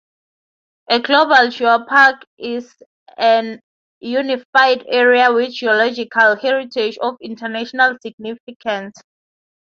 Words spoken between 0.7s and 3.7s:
A "Global Geopark" is a